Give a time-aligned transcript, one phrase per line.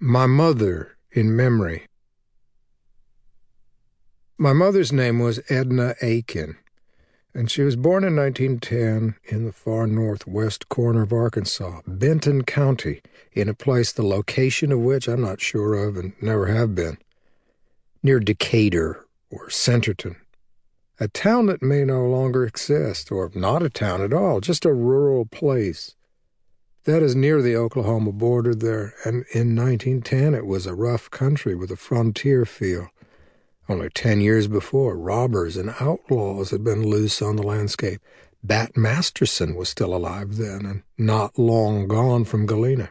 [0.00, 1.88] My Mother in Memory.
[4.38, 6.56] My mother's name was Edna Akin,
[7.34, 13.02] and she was born in 1910 in the far northwest corner of Arkansas, Benton County,
[13.32, 16.98] in a place the location of which I'm not sure of and never have been,
[18.00, 20.14] near Decatur or Centerton,
[21.00, 24.72] a town that may no longer exist, or not a town at all, just a
[24.72, 25.96] rural place
[26.88, 31.54] that is near the Oklahoma border there, and in 1910 it was a rough country
[31.54, 32.88] with a frontier feel.
[33.68, 38.00] Only ten years before, robbers and outlaws had been loose on the landscape.
[38.42, 42.88] Bat Masterson was still alive then, and not long gone from Galena.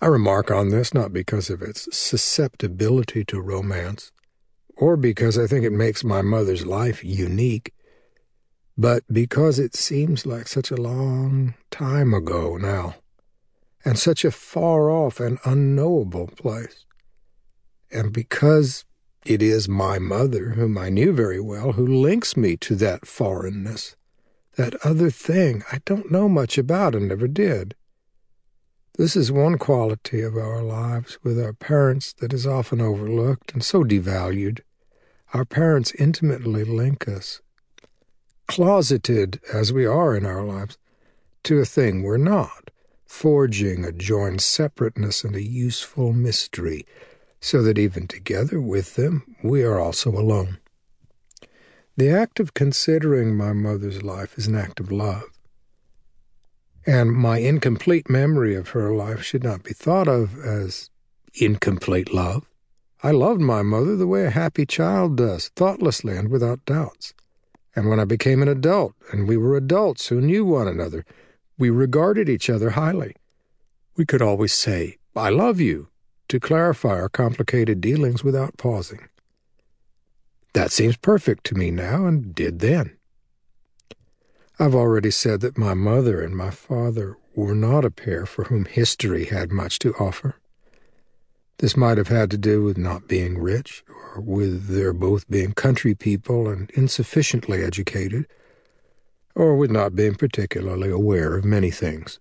[0.00, 4.10] I remark on this not because of its susceptibility to romance,
[4.74, 7.74] or because I think it makes my mother's life unique
[8.76, 12.94] but because it seems like such a long time ago now,
[13.84, 16.86] and such a far off and unknowable place,
[17.90, 18.84] and because
[19.24, 23.96] it is my mother, whom I knew very well, who links me to that foreignness,
[24.56, 27.74] that other thing I don't know much about and never did.
[28.98, 33.64] This is one quality of our lives with our parents that is often overlooked and
[33.64, 34.60] so devalued.
[35.32, 37.40] Our parents intimately link us
[38.52, 40.76] closeted as we are in our lives,
[41.42, 42.70] to a thing we're not,
[43.06, 46.84] forging a joined separateness and a useful mystery,
[47.40, 50.58] so that even together with them we are also alone.
[51.96, 55.24] The act of considering my mother's life is an act of love.
[56.86, 60.90] And my incomplete memory of her life should not be thought of as
[61.32, 62.50] incomplete love.
[63.02, 67.14] I loved my mother the way a happy child does, thoughtlessly and without doubts.
[67.74, 71.04] And when I became an adult, and we were adults who knew one another,
[71.58, 73.16] we regarded each other highly.
[73.96, 75.88] We could always say, I love you,
[76.28, 79.08] to clarify our complicated dealings without pausing.
[80.54, 82.96] That seems perfect to me now, and did then.
[84.58, 88.66] I've already said that my mother and my father were not a pair for whom
[88.66, 90.36] history had much to offer.
[91.58, 95.52] This might have had to do with not being rich, or with their both being
[95.52, 98.26] country people and insufficiently educated,
[99.34, 102.18] or with not being particularly aware of many things.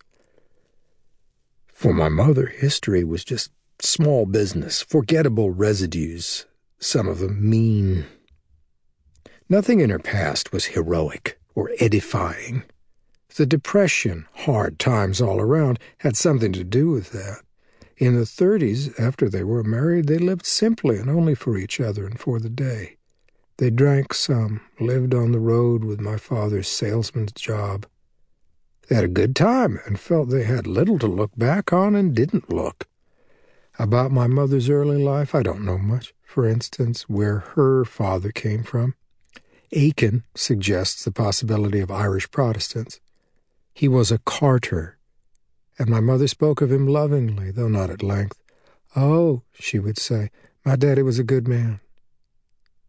[1.67, 6.45] For my mother, history was just small business, forgettable residues,
[6.79, 8.05] some of them mean.
[9.49, 12.63] Nothing in her past was heroic or edifying.
[13.35, 17.41] The Depression, hard times all around, had something to do with that.
[18.01, 22.03] In the 30s, after they were married, they lived simply and only for each other
[22.03, 22.97] and for the day.
[23.57, 27.85] They drank some, lived on the road with my father's salesman's job.
[28.87, 32.15] They had a good time and felt they had little to look back on and
[32.15, 32.87] didn't look.
[33.77, 36.15] About my mother's early life, I don't know much.
[36.23, 38.95] For instance, where her father came from.
[39.71, 42.99] Akin suggests the possibility of Irish Protestants.
[43.75, 44.97] He was a carter
[45.81, 48.39] and my mother spoke of him lovingly, though not at length.
[48.95, 50.29] Oh, she would say,
[50.63, 51.79] my daddy was a good man.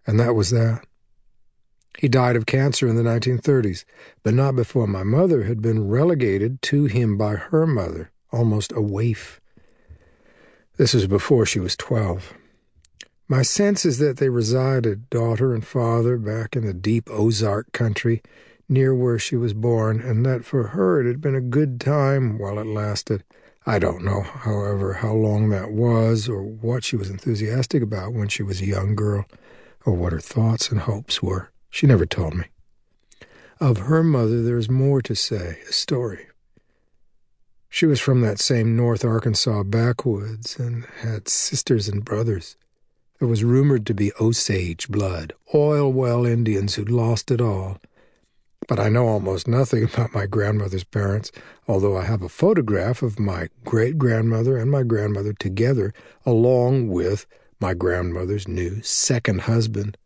[0.06, 0.84] And that was that.
[1.98, 3.86] He died of cancer in the 1930s,
[4.22, 8.82] but not before my mother had been relegated to him by her mother, almost a
[8.82, 9.40] waif.
[10.76, 12.34] This was before she was 12.
[13.26, 18.20] My sense is that they resided, daughter and father, back in the deep Ozark country,
[18.72, 22.38] near where she was born, and that for her it had been a good time
[22.38, 23.22] while it lasted.
[23.66, 28.28] I don't know, however, how long that was, or what she was enthusiastic about when
[28.28, 29.24] she was a young girl,
[29.86, 31.50] or what her thoughts and hopes were.
[31.70, 32.46] She never told me.
[33.60, 36.26] Of her mother there is more to say, a story.
[37.68, 42.56] She was from that same North Arkansas backwoods and had sisters and brothers.
[43.18, 47.78] There was rumored to be Osage blood, oil well Indians who'd lost it all
[48.68, 51.32] but I know almost nothing about my grandmother's parents,
[51.66, 55.92] although I have a photograph of my great grandmother and my grandmother together,
[56.24, 57.26] along with
[57.60, 59.96] my grandmother's new second husband,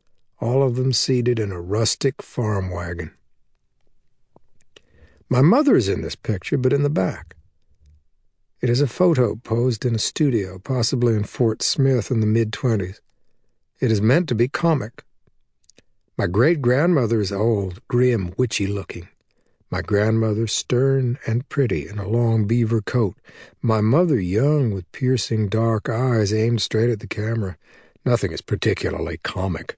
[0.41, 3.13] all of them seated in a rustic farm wagon.
[5.29, 7.35] My mother is in this picture, but in the back.
[8.61, 12.53] It is a photo posed in a studio, possibly in Fort Smith in the mid
[12.53, 13.01] 20s.
[13.81, 15.05] It is meant to be comic,
[16.19, 19.09] my great grandmother is old, grim, witchy looking.
[19.71, 23.17] My grandmother stern and pretty in a long beaver coat.
[23.61, 27.59] My mother young with piercing dark eyes aimed straight at the camera.
[28.05, 29.77] Nothing is particularly comic.